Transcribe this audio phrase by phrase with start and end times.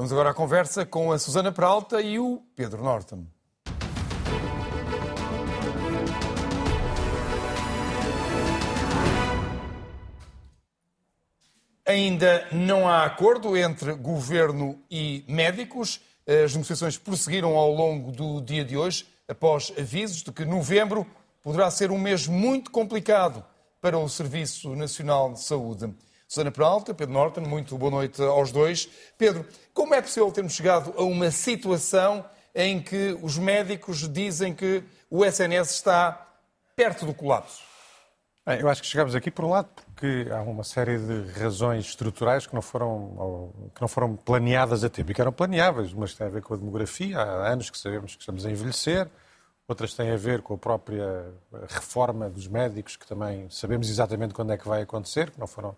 [0.00, 3.26] Vamos agora à conversa com a Susana Peralta e o Pedro Norton.
[11.84, 16.00] Ainda não há acordo entre governo e médicos.
[16.26, 21.06] As negociações prosseguiram ao longo do dia de hoje, após avisos de que novembro
[21.42, 23.44] poderá ser um mês muito complicado
[23.82, 25.94] para o Serviço Nacional de Saúde.
[26.30, 28.88] Susana Peralta, Pedro Norton, muito boa noite aos dois.
[29.18, 29.44] Pedro,
[29.74, 35.24] como é possível termos chegado a uma situação em que os médicos dizem que o
[35.24, 36.28] SNS está
[36.76, 37.64] perto do colapso?
[38.46, 41.86] Bem, eu acho que chegamos aqui, por um lado, porque há uma série de razões
[41.86, 45.92] estruturais que não foram, que não foram planeadas a tempo e que eram planeáveis.
[45.92, 49.10] Umas têm a ver com a demografia, há anos que sabemos que estamos a envelhecer,
[49.66, 51.34] outras têm a ver com a própria
[51.68, 55.76] reforma dos médicos, que também sabemos exatamente quando é que vai acontecer, que não foram,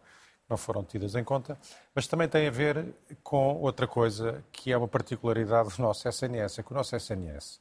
[0.53, 1.59] não foram tidas em conta,
[1.95, 6.59] mas também tem a ver com outra coisa que é uma particularidade do nosso SNS,
[6.59, 7.59] é que o nosso SNS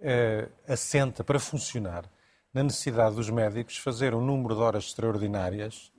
[0.00, 2.04] eh, assenta para funcionar
[2.54, 5.92] na necessidade dos médicos fazer um número de horas extraordinárias,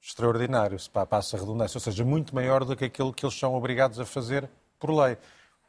[0.00, 3.54] extraordinário, se passa a redundância, ou seja, muito maior do que aquilo que eles são
[3.54, 5.18] obrigados a fazer por lei.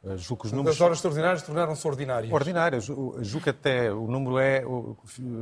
[0.02, 0.76] Eh, julgo que os números...
[0.76, 2.32] As horas extraordinárias tornaram-se ordinárias.
[2.32, 2.84] Ordinárias.
[2.86, 4.62] Julgo que até o número é.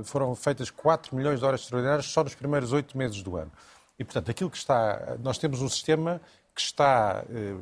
[0.02, 3.52] Foram feitas 4 milhões de horas extraordinárias só nos primeiros 8 meses do ano.
[3.98, 5.16] E, portanto, aquilo que está.
[5.20, 6.20] Nós temos um sistema
[6.54, 7.56] que está eh,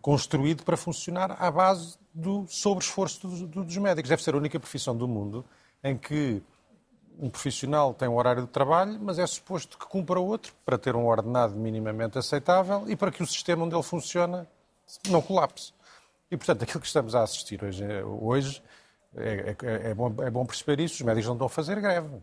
[0.00, 4.08] construído para funcionar à base do sobre-esforço dos, médicos.
[4.08, 5.44] Deve ser a única profissão do mundo
[5.84, 6.42] em que
[7.18, 10.96] um profissional tem um horário de trabalho, mas é suposto que cumpra outro para ter
[10.96, 14.48] um ordenado minimamente aceitável e para que o sistema onde ele funciona
[15.08, 15.72] não colapse.
[16.30, 18.62] E, portanto, aquilo que estamos a assistir hoje, hoje
[19.16, 20.96] é, é, é, bom, é bom perceber isso.
[20.96, 22.20] Os médicos não estão a fazer greve.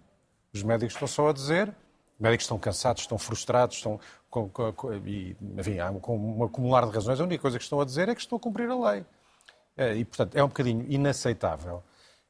[0.53, 1.73] Os médicos estão só a dizer,
[2.19, 3.99] médicos estão cansados, estão frustrados, estão
[4.29, 7.19] com, com, com, e, enfim, com um acumular de razões.
[7.19, 9.05] A única coisa que estão a dizer é que estão a cumprir a lei.
[9.77, 11.83] É, e, portanto, é um bocadinho inaceitável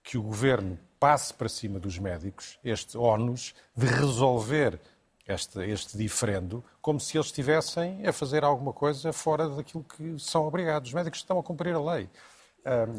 [0.04, 4.80] que o governo passe para cima dos médicos este ónus de resolver
[5.28, 10.48] este, este diferendo, como se eles estivessem a fazer alguma coisa fora daquilo que são
[10.48, 10.90] obrigados.
[10.90, 12.10] Os médicos estão a cumprir a lei.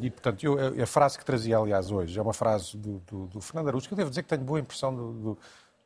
[0.01, 3.41] e, portanto, eu, a frase que trazia, aliás, hoje, é uma frase do, do, do
[3.41, 5.39] Fernando Araújo, que eu devo dizer que tenho boa impressão do, do,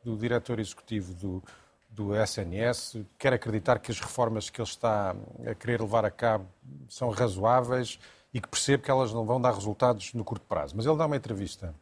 [0.03, 1.43] do diretor executivo do,
[1.89, 6.47] do SNS, quer acreditar que as reformas que ele está a querer levar a cabo
[6.89, 7.99] são razoáveis
[8.33, 10.75] e que percebe que elas não vão dar resultados no curto prazo.
[10.75, 11.75] Mas ele dá uma entrevista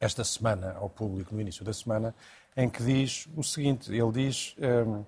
[0.00, 2.14] esta semana ao público, no início da semana,
[2.56, 4.54] em que diz o seguinte: ele diz.
[4.58, 5.04] Um,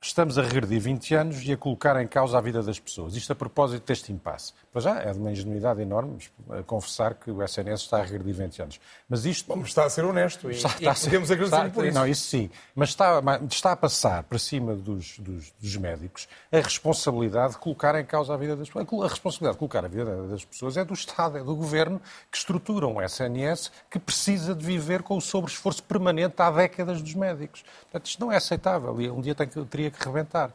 [0.00, 3.16] estamos a regredir 20 anos e a colocar em causa a vida das pessoas.
[3.16, 4.52] Isto a propósito deste impasse.
[4.72, 6.18] Pois já, é de uma ingenuidade enorme
[6.50, 8.80] a confessar que o SNS está a regredir 20 anos.
[9.08, 9.52] Mas isto...
[9.52, 11.94] Bom, está a ser honesto e, está, está e podemos agradecer por isso.
[11.98, 12.50] Não, isso sim.
[12.76, 13.20] Mas está,
[13.50, 18.32] está a passar para cima dos, dos, dos, médicos a responsabilidade de colocar em causa
[18.34, 18.88] a vida das pessoas.
[18.88, 22.38] A responsabilidade de colocar a vida das pessoas é do Estado, é do Governo, que
[22.38, 27.64] estrutura um SNS que precisa de viver com o sobre-esforço permanente há décadas dos médicos.
[27.82, 30.52] Portanto, isto não é aceitável e um dia tem que, teria que rebentar.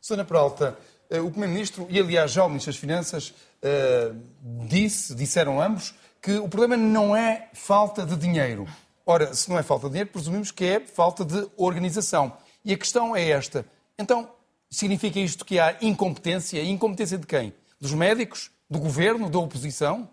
[0.00, 0.76] Sana Peralta,
[1.10, 4.12] eh, o Primeiro-Ministro e, aliás, já o Ministro das Finanças eh,
[4.66, 8.66] disse, disseram ambos, que o problema não é falta de dinheiro.
[9.06, 12.36] Ora, se não é falta de dinheiro, presumimos que é falta de organização.
[12.64, 13.66] E a questão é esta.
[13.98, 14.30] Então,
[14.70, 16.62] significa isto que há incompetência?
[16.62, 17.54] Incompetência de quem?
[17.80, 18.50] Dos médicos?
[18.68, 19.28] Do governo?
[19.28, 20.08] Da oposição?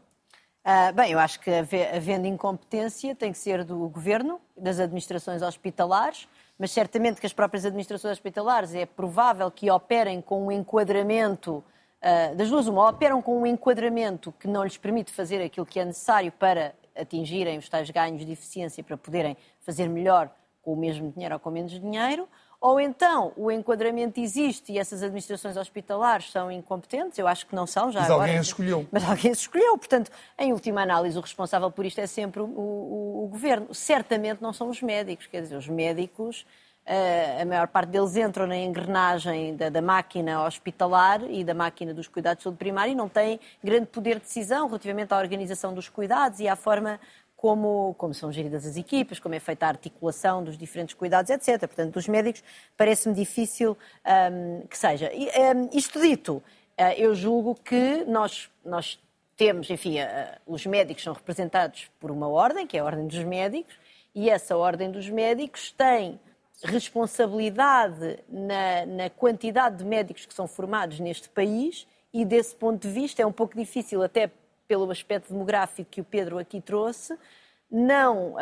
[0.64, 6.28] Uh, bem, eu acho que havendo incompetência tem que ser do governo, das administrações hospitalares,
[6.58, 11.64] mas certamente que as próprias administrações hospitalares é provável que operem com um enquadramento,
[12.02, 15.80] uh, das duas uma, operam com um enquadramento que não lhes permite fazer aquilo que
[15.80, 20.30] é necessário para atingirem os tais ganhos de eficiência, para poderem fazer melhor
[20.62, 22.28] com o mesmo dinheiro ou com menos dinheiro,
[22.62, 27.66] ou então o enquadramento existe e essas administrações hospitalares são incompetentes, eu acho que não
[27.66, 28.26] são já Mas agora.
[28.26, 28.88] alguém as escolheu.
[28.92, 32.46] Mas alguém as escolheu, portanto, em última análise, o responsável por isto é sempre o,
[32.46, 33.74] o, o governo.
[33.74, 36.46] Certamente não são os médicos, quer dizer, os médicos,
[36.86, 41.96] uh, a maior parte deles entram na engrenagem da, da, máquina hospitalar e da máquina
[41.96, 45.74] dos cuidados de saúde primária e não têm grande poder de decisão relativamente à organização
[45.74, 47.00] dos cuidados e à forma
[47.42, 51.62] como, como são geridas as equipas, como é feita a articulação dos diferentes cuidados, etc.
[51.62, 52.44] Portanto, dos médicos,
[52.78, 55.12] parece-me difícil um, que seja.
[55.12, 56.44] E, um, isto dito, uh,
[56.96, 59.02] eu julgo que nós, nós
[59.36, 60.06] temos, enfim, uh,
[60.46, 63.74] os médicos são representados por uma ordem, que é a Ordem dos Médicos,
[64.14, 66.20] e essa Ordem dos Médicos tem
[66.64, 72.94] responsabilidade na, na quantidade de médicos que são formados neste país e, desse ponto de
[72.94, 74.30] vista, é um pouco difícil até
[74.72, 77.18] pelo aspecto demográfico que o Pedro aqui trouxe,
[77.70, 78.38] não, uh,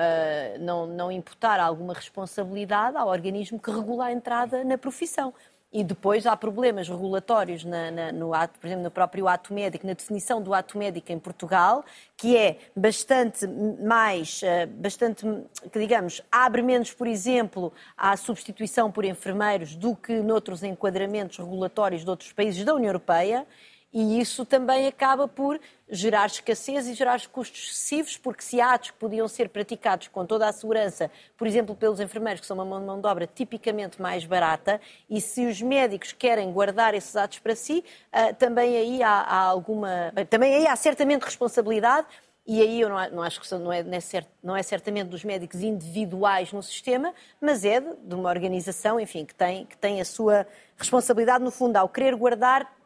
[0.59, 5.33] não, não imputar alguma responsabilidade ao organismo que regula a entrada na profissão.
[5.71, 9.87] e depois há problemas regulatórios na, na, no ato, por exemplo, no próprio ato médico,
[9.87, 11.83] na definição do ato médico em Portugal,
[12.15, 15.25] que é bastante mais, eh, bastante,
[15.71, 22.03] que digamos, abre menos, por exemplo, à substituição por enfermeiros do que noutros enquadramentos regulatórios
[22.03, 23.45] de outros países da União Europeia.
[23.91, 25.59] E isso também acaba por
[25.89, 30.25] gerar escassez e gerar custos excessivos, porque se há atos que podiam ser praticados com
[30.25, 34.25] toda a segurança, por exemplo, pelos enfermeiros, que são uma mão de obra tipicamente mais
[34.25, 39.21] barata, e se os médicos querem guardar esses atos para si, ah, também aí há,
[39.21, 40.13] há alguma.
[40.29, 42.05] Também aí há certamente responsabilidade.
[42.45, 46.51] E aí eu não, acho que não é, é não é certamente dos médicos individuais
[46.51, 50.47] no sistema, mas é de, de uma organização, enfim, que tem, que tem a sua
[50.75, 52.78] responsabilidade, no fundo, ao querer guardar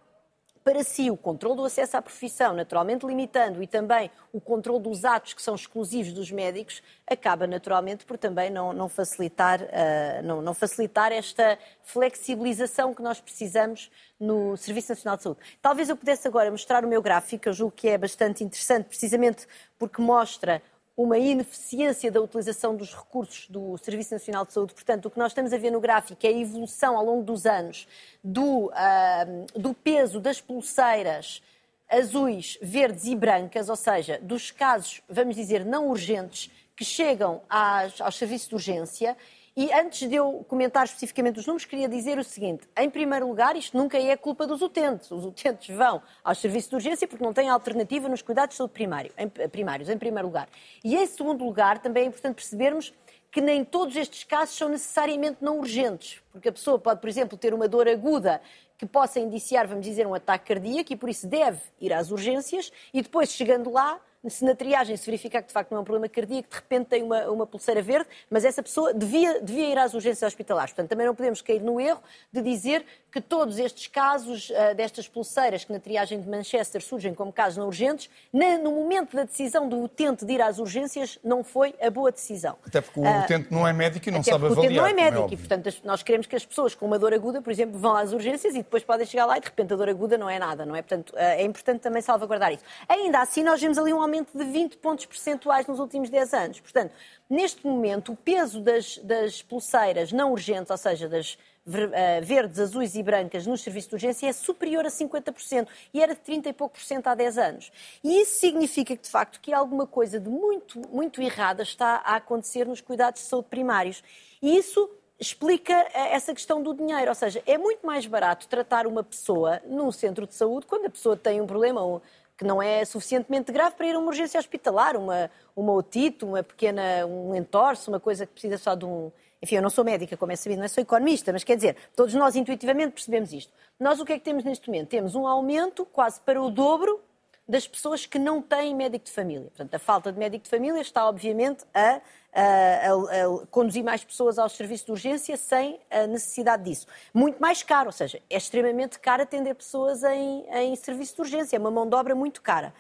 [0.64, 5.04] para si o controle do acesso à profissão, naturalmente limitando, e também o controle dos
[5.04, 10.42] atos que são exclusivos dos médicos, acaba naturalmente por também não, não facilitar, uh, não,
[10.42, 15.40] não facilitar esta flexibilização que nós precisamos no Serviço Nacional de Saúde.
[15.62, 19.46] Talvez eu pudesse agora mostrar o meu gráfico, eu julgo que é bastante interessante, precisamente
[19.78, 20.62] porque mostra
[20.96, 24.74] uma ineficiência da utilização dos recursos do Serviço Nacional de Saúde.
[24.74, 27.46] Portanto, o que nós estamos a ver no gráfico é a evolução ao longo dos
[27.46, 27.88] anos
[28.24, 31.42] do, uh, do peso das pulseiras
[31.90, 38.00] azuis, verdes e brancas, ou seja, dos casos, vamos dizer, não urgentes que chegam às,
[38.02, 39.18] aos serviços de urgência
[39.56, 43.56] e antes de eu comentar especificamente os números, queria dizer o seguinte: em primeiro lugar,
[43.56, 45.12] isto nunca é culpa dos utentes.
[45.12, 48.74] Os utentes vão aos serviços de urgência porque não têm alternativa nos cuidados de saúde
[48.74, 50.50] primário, em, primários, em primeiro lugar.
[50.84, 52.94] E em segundo lugar, também é importante percebermos
[53.32, 57.38] que nem todos estes casos são necessariamente não urgentes, porque a pessoa pode, por exemplo,
[57.38, 58.42] ter uma dor aguda
[58.78, 62.72] que possa indiciar, vamos dizer, um ataque cardíaco e por isso deve ir às urgências
[62.94, 65.84] e depois, chegando lá, se na triagem se verificar que de facto não é um
[65.84, 69.78] problema cardíaco, de repente tem uma, uma pulseira verde, mas essa pessoa devia, devia ir
[69.78, 70.72] às urgências hospitalares.
[70.72, 75.08] Portanto, também não podemos cair no erro de dizer que todos estes casos uh, destas
[75.08, 79.24] pulseiras que na triagem de Manchester surgem como casos não urgentes, na, no momento da
[79.24, 82.58] decisão do utente de ir às urgências, não foi a boa decisão.
[82.66, 84.58] Até porque o uh, utente não é médico e não sabe avaliar.
[84.58, 86.86] O utente não é, é médico é e, portanto, nós queremos que as pessoas com
[86.86, 89.48] uma dor aguda, por exemplo, vão às urgências e depois podem chegar lá e de
[89.48, 90.82] repente a dor aguda não é nada, não é?
[90.82, 92.64] Portanto, uh, é importante também salvaguardar isso.
[92.88, 96.60] Ainda assim, nós vemos ali um aumento de 20 pontos percentuais nos últimos 10 anos.
[96.60, 96.92] Portanto,
[97.30, 102.94] neste momento, o peso das, das pulseiras não urgentes, ou seja, das eh, verdes, azuis
[102.94, 106.54] e brancas nos serviços de urgência é superior a 50% e era de 30 e
[106.54, 107.72] pouco por cento há 10 anos.
[108.04, 112.18] E isso significa que, de facto, que alguma coisa de muito, muito errada está a
[112.18, 114.04] acontecer nos cuidados de saúde primários.
[114.42, 118.86] E isso explica eh, essa questão do dinheiro, ou seja, é muito mais barato tratar
[118.86, 122.02] uma pessoa num centro de saúde quando a pessoa tem um problema
[122.44, 126.44] que não é suficientemente grave para ir a uma urgência hospitalar, uma, uma otite, uma
[126.44, 129.12] pequena, um entorse, uma coisa que precisa só de um,
[129.42, 130.68] enfim, eu não sou médica, como é sabido, não é?
[130.68, 133.52] sou economista, mas quer dizer, todos nós intuitivamente percebemos isto.
[133.80, 134.90] Nós o que é que temos neste momento?
[134.90, 137.02] Temos um aumento quase para o dobro
[137.48, 139.48] das pessoas que não têm médico de família.
[139.48, 142.02] Portanto, a falta de médico de família está, obviamente, a,
[142.34, 146.88] a, a, conduzir mais pessoas aos serviços de urgência sem a necessidade disso.
[147.14, 151.56] Muito mais caro, ou seja, é extremamente caro atender pessoas em, em serviço de urgência,
[151.56, 152.74] é uma mão de obra muito cara.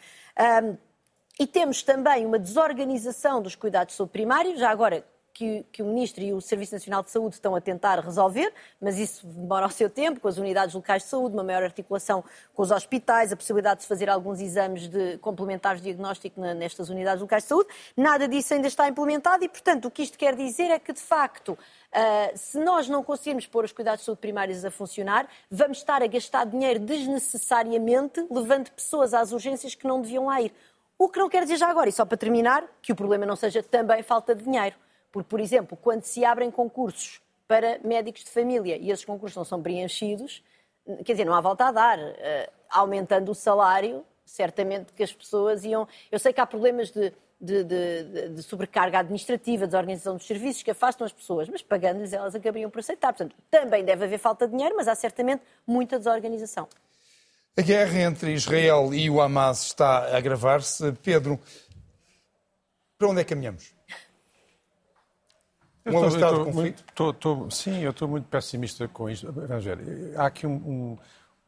[0.63, 0.77] Um,
[1.39, 5.03] e temos também uma desorganização dos cuidados de saúde primários, já agora
[5.33, 8.97] que, que, o Ministro e o Serviço Nacional de Saúde estão a tentar resolver, mas
[8.99, 12.61] isso demora o seu tempo, com as unidades locais de saúde, uma maior articulação com
[12.61, 17.21] os hospitais, a possibilidade de se fazer alguns exames de complementares de diagnóstico nestas unidades
[17.21, 17.69] locais de saúde.
[17.97, 21.01] Nada disso ainda está implementado e, portanto, o que isto quer dizer é que, de
[21.01, 21.57] facto,
[21.93, 26.01] Uh, se nós não conseguirmos pôr os cuidados de saúde primários a funcionar, vamos estar
[26.01, 30.51] a gastar dinheiro desnecessariamente, levando pessoas às urgências que não deviam lá ir.
[30.97, 33.35] O que não quer dizer já agora, e só para terminar, que o problema não
[33.35, 34.75] seja também falta de dinheiro.
[35.13, 39.45] Porque, por exemplo, quando se abrem concursos para médicos de família e esses concursos não
[39.45, 40.43] são preenchidos,
[41.05, 41.99] quer dizer, não há volta a dar.
[41.99, 45.87] Uh, aumentando o salário, certamente que as pessoas iam.
[46.11, 50.71] Eu sei que há problemas de, de, de, de sobrecarga administrativa, desorganização dos serviços que
[50.71, 53.13] afastam as pessoas, mas pagando-lhes elas acabariam por aceitar.
[53.13, 56.67] Portanto, também deve haver falta de dinheiro, mas há certamente muita desorganização.
[57.55, 60.91] A guerra entre Israel e o Hamas está a agravar-se.
[61.03, 61.39] Pedro,
[62.97, 63.75] para onde é que caminhamos?
[65.85, 66.83] Um avançado conflito?
[66.99, 69.31] Muito, tô, sim, eu estou muito pessimista com isto.
[69.31, 69.79] Ver,
[70.15, 70.97] há aqui um, um,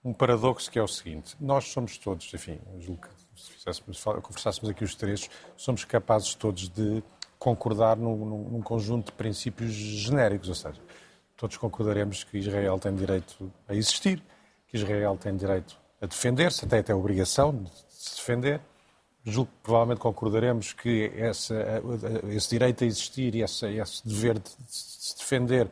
[0.10, 1.36] um, paradoxo que é o seguinte.
[1.39, 2.60] Nós somos todos, enfim,
[3.36, 3.82] se
[4.22, 7.04] conversássemos aqui os três, somos capazes todos de
[7.38, 8.15] concordar num,
[8.50, 10.82] num, conjunto de princípios genéricos, ou seja,
[11.38, 14.22] todos concordaremos que Israel tem direito a existir,
[14.68, 18.62] que Israel tem direito a defender-se, até tem a obrigação de se defender,
[19.25, 21.55] julgo que provavelmente concordaremos que essa,
[22.29, 25.67] esse direito a existir e esse, esse dever de se defender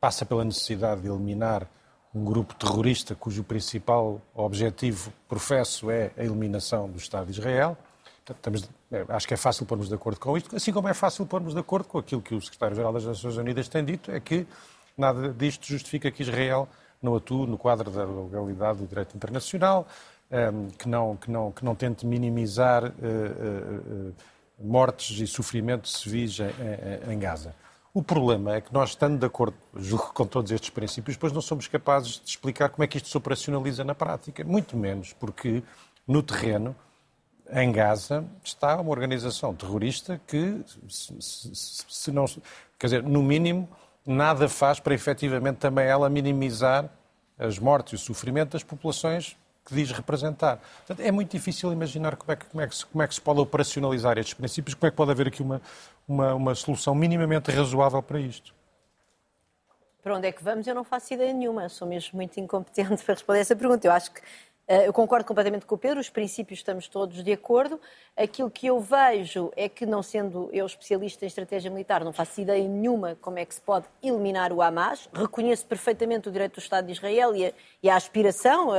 [0.00, 1.68] passa pela necessidade de eliminar
[2.14, 7.76] um grupo terrorista cujo principal objetivo, professo, é a eliminação do Estado de Israel.
[8.28, 11.26] Estamos, é, acho que é fácil pormos de acordo com isto, assim como é fácil
[11.26, 14.46] pormos de acordo com aquilo que o secretário-geral das Nações Unidas tem dito, é que
[14.96, 16.66] nada disto justifica que Israel
[17.02, 19.86] não atue no quadro da legalidade do direito internacional,
[20.78, 24.12] que não, que não, que não tente minimizar eh, eh, eh,
[24.58, 26.38] mortes e sofrimentos civis
[27.08, 27.54] em Gaza.
[27.94, 31.40] O problema é que nós, estando de acordo, julgo, com todos estes princípios, depois não
[31.40, 34.44] somos capazes de explicar como é que isto se operacionaliza na prática.
[34.44, 35.62] Muito menos porque,
[36.06, 36.74] no terreno,
[37.50, 42.24] em Gaza, está uma organização terrorista que, se, se, se não.
[42.78, 43.68] Quer dizer, no mínimo,
[44.04, 46.90] nada faz para efetivamente também ela minimizar
[47.38, 49.36] as mortes e o sofrimento das populações
[49.66, 50.58] que diz representar.
[50.86, 53.20] Portanto, é muito difícil imaginar como é, que, como, é se, como é que se
[53.20, 55.60] pode operacionalizar estes princípios, como é que pode haver aqui uma,
[56.06, 58.54] uma, uma solução minimamente razoável para isto.
[60.02, 60.64] Para onde é que vamos?
[60.68, 61.68] Eu não faço ideia nenhuma.
[61.68, 63.86] Sou mesmo muito incompetente para responder essa pergunta.
[63.88, 64.20] Eu acho que
[64.68, 67.80] eu concordo completamente com o Pedro, os princípios estamos todos de acordo.
[68.16, 72.40] Aquilo que eu vejo é que, não sendo eu especialista em estratégia militar, não faço
[72.40, 75.08] ideia nenhuma como é que se pode eliminar o Hamas.
[75.12, 78.76] Reconheço perfeitamente o direito do Estado de Israel e a, e a aspiração a,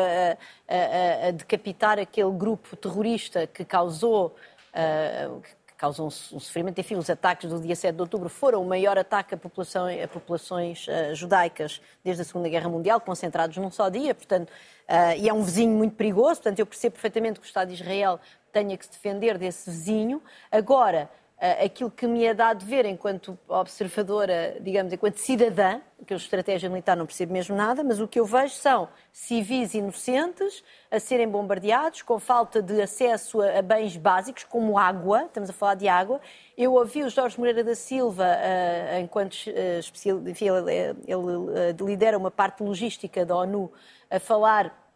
[0.68, 4.36] a, a, decapitar aquele grupo terrorista que causou.
[4.74, 5.42] Uh,
[5.78, 6.80] causam um sofrimento.
[6.80, 10.08] Enfim, os ataques do dia 7 de outubro foram o maior ataque a, população, a
[10.08, 15.30] populações uh, judaicas desde a Segunda Guerra Mundial, concentrados num só dia, portanto, uh, e
[15.30, 18.20] é um vizinho muito perigoso, portanto, eu percebo perfeitamente que o Estado de Israel
[18.52, 20.22] tenha que se defender desse vizinho.
[20.52, 26.70] Agora, aquilo que me é dado ver enquanto observadora, digamos, enquanto cidadã, que eu estratégia
[26.70, 31.28] militar não percebo mesmo nada, mas o que eu vejo são civis inocentes a serem
[31.28, 36.22] bombardeados, com falta de acesso a, bens básicos, como água, estamos a falar de água.
[36.58, 42.18] Eu ouvi o Jorge Moreira da Silva, uh, enquanto uh, especial, enfim, ele, uh, lidera
[42.18, 43.72] uma parte logística da ONU,
[44.10, 44.87] a falar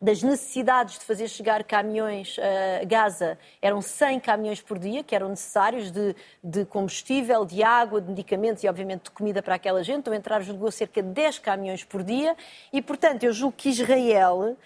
[0.00, 2.36] das necessidades de fazer chegar caminhões
[2.80, 8.00] a Gaza, eram 100 caminhões por dia que eram necessários de, de, combustível, de água,
[8.00, 10.00] de medicamentos e, obviamente, de comida para aquela gente.
[10.00, 12.34] Então, entraram julgou cerca de 10 caminhões por dia
[12.72, 14.56] e, portanto, eu julgo que Israel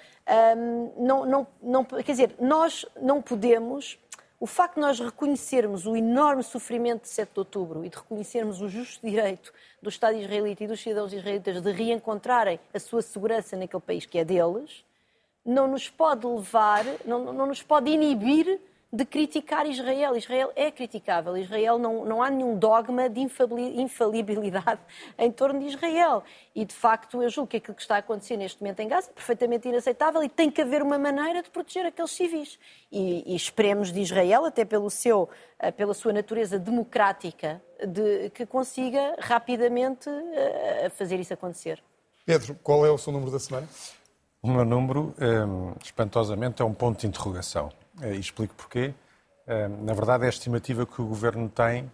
[0.57, 3.99] um, não, não, não, quer dizer, nós não podemos
[4.41, 8.61] o facto de nós reconhecermos o enorme sofrimento de 7 de outubro e de reconhecermos
[8.61, 13.57] o justo direito do Estado israelita e dos cidadãos israelitas de reencontrarem a sua segurança
[13.57, 14.85] naquele país que é deles,
[15.45, 18.61] não nos pode levar, não, não nos pode inibir
[18.95, 20.17] de criticar Israel.
[20.17, 21.37] Israel é criticável.
[21.37, 24.81] Israel não, não há nenhum dogma de infalibilidade
[25.19, 26.23] em torno de Israel.
[26.55, 29.11] E, de facto, eu julgo que aquilo que está a acontecer neste momento em Gaza
[29.11, 32.57] é perfeitamente inaceitável e tem que haver uma maneira de proteger aqueles civis.
[32.93, 38.47] E, e esperemos de Israel, até pelo seu, eh, pela sua natureza democrática, de, que
[38.47, 41.83] consiga rapidamente uh, fazer isso acontecer.
[42.25, 43.69] Pedro, qual é o seu número da semana?
[44.45, 47.73] O meu número, um, espantosamente, é um ponto de interrogação.
[48.03, 48.93] E explico porquê.
[49.49, 51.91] Um, na verdade, é a estimativa que o Governo tem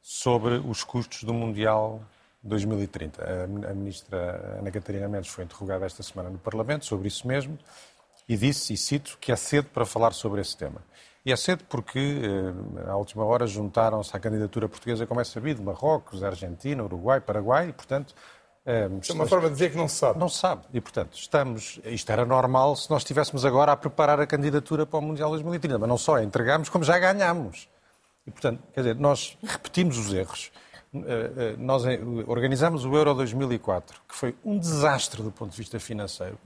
[0.00, 2.02] sobre os custos do Mundial
[2.42, 3.22] 2030.
[3.70, 7.56] A ministra Ana Catarina Mendes foi interrogada esta semana no Parlamento sobre isso mesmo
[8.28, 10.82] e disse, e cito, que é cedo para falar sobre esse tema.
[11.24, 12.20] E é cedo porque,
[12.84, 17.72] à última hora, juntaram-se à candidatura portuguesa, como é sabido, Marrocos, Argentina, Uruguai, Paraguai, e,
[17.72, 18.12] portanto,
[18.64, 20.18] é, é uma forma de dizer que não se sabe.
[20.18, 20.62] Não se sabe.
[20.72, 21.80] E, portanto, estamos.
[21.84, 25.78] Isto era normal se nós estivéssemos agora a preparar a candidatura para o Mundial 2030,
[25.78, 27.68] mas não só entregamos, como já ganhamos.
[28.26, 30.52] E, portanto, quer dizer, nós repetimos os erros.
[30.94, 31.00] Eh,
[31.36, 35.80] eh, nós eh, organizamos o Euro 2004, que foi um desastre do ponto de vista
[35.80, 36.38] financeiro.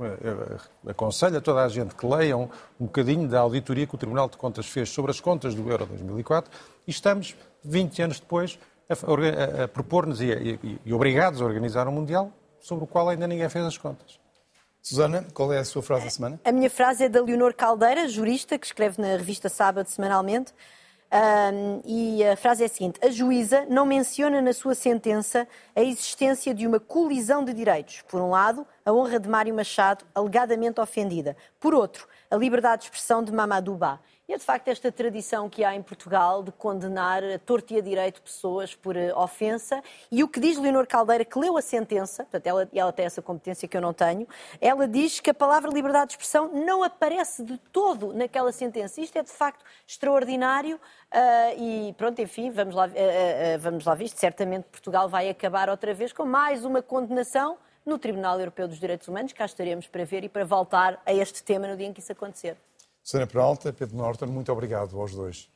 [0.87, 4.37] Aconselho a toda a gente que leiam um bocadinho da auditoria que o Tribunal de
[4.37, 6.50] Contas fez sobre as contas do Euro 2004
[6.87, 8.56] e estamos, 20 anos depois,
[8.88, 13.26] a, a, propor-nos e, e, e obrigados a organizar um Mundial sobre o qual ainda
[13.26, 14.19] ninguém fez as contas.
[14.83, 16.40] Susana, qual é a sua frase da semana?
[16.45, 20.55] A minha frase é da Leonor Caldeira, jurista, que escreve na revista Sábado semanalmente.
[21.12, 25.81] Um, e a frase é a seguinte: A juíza não menciona na sua sentença a
[25.81, 28.02] existência de uma colisão de direitos.
[28.09, 31.37] Por um lado, a honra de Mário Machado, alegadamente ofendida.
[31.59, 33.78] Por outro, a liberdade de expressão de Mamadou.
[34.28, 37.78] E é de facto esta tradição que há em Portugal de condenar a torto e
[37.78, 39.80] a direito pessoas por uh, ofensa.
[40.11, 43.23] E o que diz Leonor Caldeira, que leu a sentença, portanto, ela, ela tem essa
[43.23, 44.26] competência que eu não tenho,
[44.61, 49.00] ela diz que a palavra liberdade de expressão não aparece de todo naquela sentença.
[49.00, 50.76] Isto é de facto extraordinário.
[50.76, 54.09] Uh, e pronto, enfim, vamos lá, uh, vamos lá ver.
[54.09, 59.07] Certamente Portugal vai acabar outra vez com mais uma condenação no Tribunal Europeu dos Direitos
[59.07, 59.33] Humanos.
[59.33, 62.12] Cá estaremos para ver e para voltar a este tema no dia em que isso
[62.12, 62.57] acontecer.
[63.02, 65.49] Susana Peralta, Pedro Norton, muito obrigado aos dois.